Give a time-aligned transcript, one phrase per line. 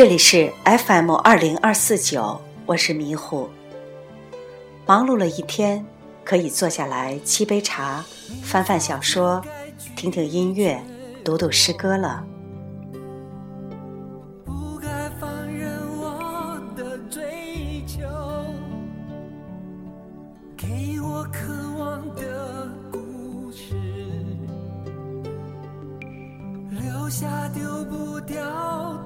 [0.00, 3.50] 这里是 FM 二零二四九，我是迷糊。
[4.86, 5.84] 忙碌了一天，
[6.24, 8.02] 可以坐下来沏杯茶，
[8.42, 9.44] 翻翻小说，
[9.96, 10.82] 听听音乐，
[11.22, 12.24] 读读诗歌了。
[27.54, 28.36] 丢不掉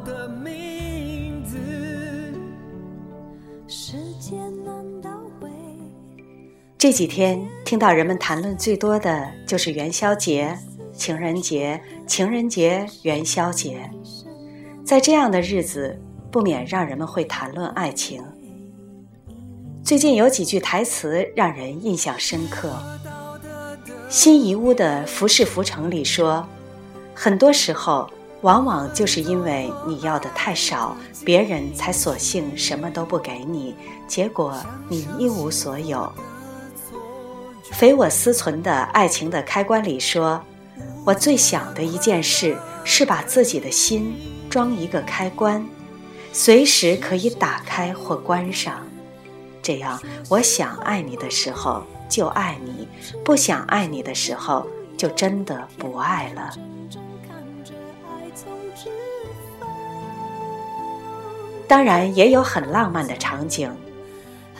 [0.05, 1.59] 的名字
[6.79, 10.59] 这几天听到人们谈论最多的就是元宵节、
[10.93, 13.91] 情人节、情人节、元宵节。
[14.85, 15.99] 在这样的日子，
[16.31, 18.23] 不免让人们会谈论爱情。
[19.83, 22.77] 最近有几句台词让人印象深刻。
[24.11, 26.47] 新遗屋的《浮世浮城》里说
[27.15, 28.11] ：“很多时候，
[28.45, 33.75] 往往就是因为你要的太少，别人才索性什么都不给你，
[34.07, 34.55] 结果
[34.87, 36.13] 你一无所有。”
[37.73, 40.39] 匪我思存的爱情的开关里说
[41.07, 44.15] ：“我最想的一件事是把自己的心
[44.51, 45.67] 装一个开关，
[46.31, 48.87] 随时可以打开或关上。
[49.63, 52.87] 这样，我想爱你的时候就爱你，
[53.25, 54.67] 不想爱你的时候
[54.99, 56.53] 就真的不爱了。”
[61.67, 63.71] 当然，也有很浪漫的场景，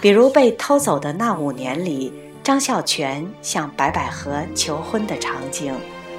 [0.01, 2.13] 比如被偷走的那五年里。
[2.43, 5.75] 张孝全向白百合求婚的场景，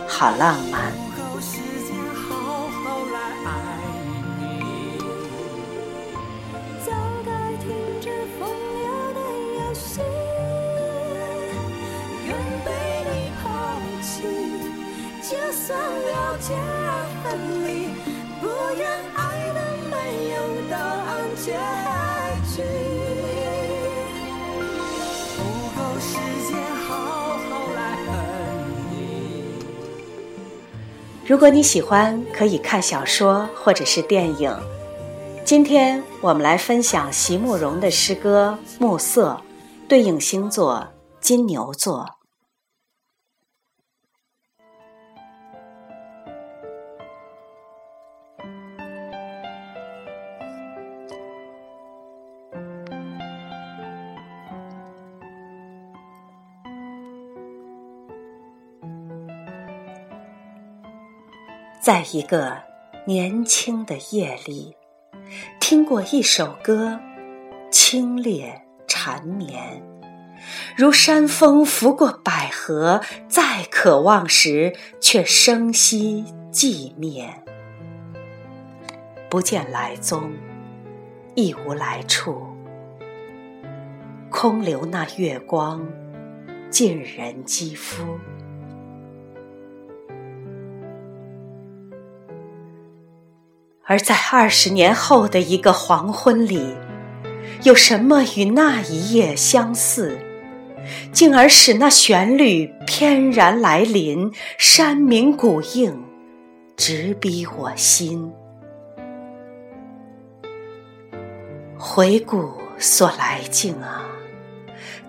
[0.08, 0.92] 好浪漫。
[15.22, 16.56] 就算有家
[17.24, 17.85] 分离
[31.28, 34.56] 如果你喜欢，可以看小说或者是电影。
[35.44, 39.30] 今天我们来分享席慕容的诗歌《暮色》，
[39.88, 40.88] 对应星座
[41.20, 42.15] 金牛座。
[61.86, 62.58] 在一个
[63.06, 64.76] 年轻的夜里，
[65.60, 67.00] 听过一首歌，
[67.70, 68.52] 清冽
[68.88, 69.84] 缠绵，
[70.76, 77.32] 如山风拂过百合，再渴望时，却生息寂灭，
[79.30, 80.34] 不见来踪，
[81.36, 82.48] 亦无来处，
[84.32, 85.88] 空留那月光，
[86.72, 88.18] 浸人肌肤。
[93.88, 96.76] 而在二十年后的一个黄昏里，
[97.62, 100.18] 有什么与那一夜相似，
[101.12, 106.04] 进而使那旋律翩然来临，山鸣谷应，
[106.76, 108.32] 直逼我心。
[111.78, 114.04] 回顾所来境啊，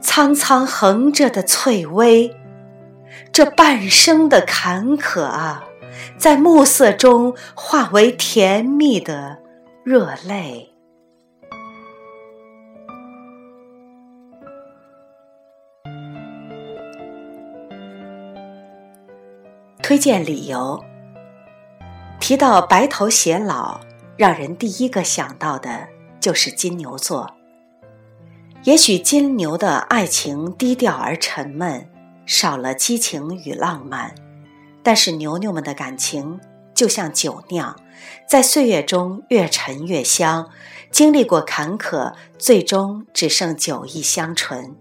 [0.02, 2.30] 苍苍横着的翠微，
[3.32, 5.64] 这半生的坎坷啊。
[6.16, 9.38] 在暮色中化为甜蜜的
[9.84, 10.72] 热泪。
[19.82, 20.82] 推荐理由：
[22.18, 23.80] 提到白头偕老，
[24.16, 25.86] 让人第一个想到的
[26.18, 27.32] 就是金牛座。
[28.64, 31.88] 也许金牛的爱情低调而沉闷，
[32.26, 34.12] 少了激情与浪漫。
[34.86, 36.38] 但是牛牛们的感情
[36.72, 37.76] 就像酒酿，
[38.28, 40.48] 在岁月中越陈越香。
[40.92, 44.76] 经历过坎坷，最终只剩酒意香醇。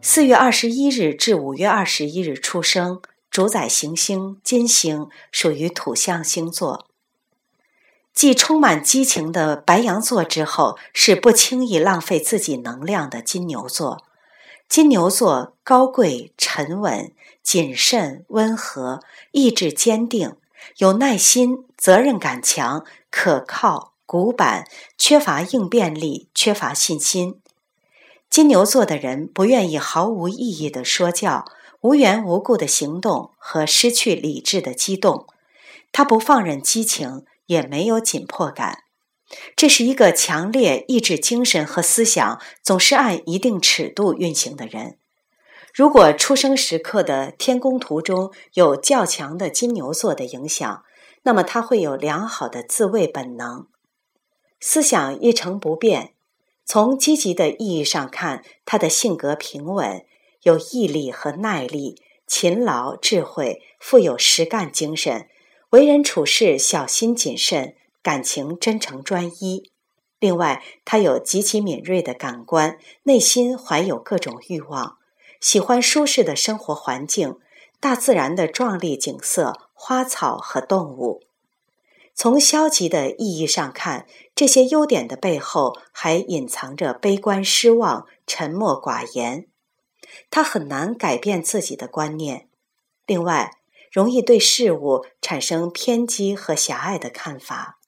[0.00, 6.86] 四月二十一日至五月二十一日出生，主宰行星金星属于土象星座。
[8.14, 14.04] 继充满激情的白羊座之后，是不轻易浪费自己能量的金牛座。
[14.68, 17.12] 金牛座高贵、沉稳、
[17.42, 19.00] 谨慎、温和，
[19.32, 20.36] 意志坚定，
[20.78, 24.66] 有耐心，责任感强，可靠、古板，
[24.96, 27.40] 缺乏应变力，缺乏信心。
[28.30, 31.44] 金牛座的人不愿意毫无意义的说教，
[31.80, 35.26] 无缘无故的行动和失去理智的激动。
[35.90, 38.84] 他不放任激情，也没有紧迫感。
[39.56, 44.96] 这是一个强烈意志精神和思想总是按一定尺度运行的人。
[45.72, 50.84] 如果出生时刻的天宫图中有较强的金牛座的影响，
[51.22, 53.66] 那么他会有良好的自卫本能，
[54.60, 56.12] 思想一成不变。
[56.66, 60.04] 从积极的意义上看，他的性格平稳，
[60.42, 65.28] 有毅力和耐力，勤劳、智慧，富有实干精神，
[65.70, 69.70] 为人处事小心谨慎，感情真诚专一。
[70.20, 74.98] 另外，他有极其敏锐的感官，内心怀有各种欲望。
[75.42, 77.36] 喜欢舒适的生活环境，
[77.80, 81.24] 大自然的壮丽景色、花草和动物。
[82.14, 84.06] 从消极的意义上看，
[84.36, 89.48] 这些优点的背后还隐藏着悲观、失望、沉默寡言。
[90.30, 92.48] 他很难改变自己的观念，
[93.04, 93.50] 另外，
[93.90, 97.80] 容易对事物产生偏激和狭隘的看法。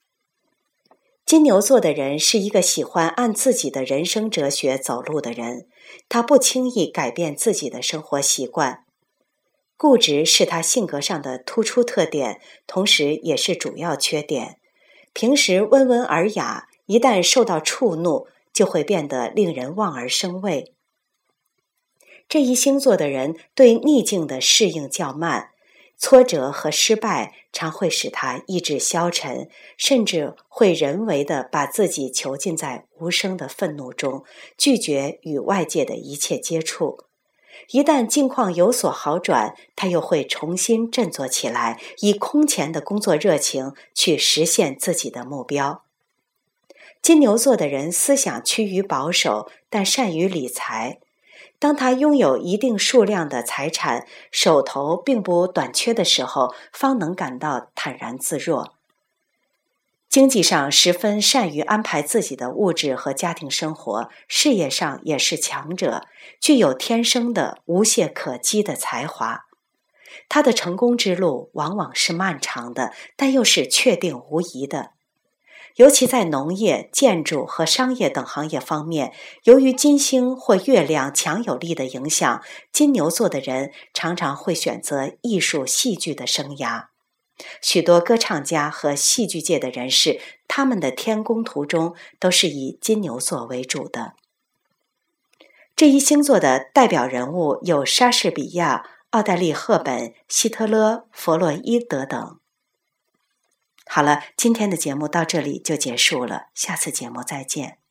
[1.25, 5.69] 金牛座的人是一个喜欢按自己的人生哲学走路的人，
[6.09, 8.85] 他不轻易改变自己的生活习惯。
[9.77, 14.59] 固执是他性格上的突出特点，同时也是主要缺点。
[15.13, 20.75] 平时温文尔雅，一旦受到触怒，就会变得令人望而生畏。
[22.29, 25.51] 这一星座的人对逆境的适应较慢。
[25.97, 34.25] 挫折和失败常会使他意志消沉，甚至会人为的把自己囚禁在无声的愤怒中，
[34.59, 36.99] 拒绝与外界的一切接触。
[37.71, 45.85] 一旦境况有所好转，他又会重新振作起来，以空前的工作热情去实现自己的目标。
[47.01, 50.99] 金牛座的人思想趋于保守，但善于理财。
[51.59, 58.75] 当他拥有一定数量的财产，手头并不短缺的时候，方能感到坦然自若。
[60.09, 66.07] 经济上十分善于安排自己的物质和家庭生活，事业上也是强者，
[66.39, 69.47] 具有天生的无懈可击的才华。
[70.29, 74.91] 他的成功之路往往是漫长的，但又是确定无疑的。
[75.77, 79.13] 尤其在农业、建筑和商业等行业方面，
[79.43, 82.43] 由于金星或月亮强有力的影响，
[82.73, 86.85] 金牛座的人常常会选择艺术、戏剧的生涯。
[87.61, 94.13] 许多歌唱家和戏剧界的人士，他们的天宫图中都是以金牛座为主的。
[95.75, 102.39] 这一星座的代表人物有莎士比亚、奥黛丽·赫本、希特勒、弗洛伊德等。
[103.87, 107.84] 好了，今天的节目到这里就结束了，下次节目再见。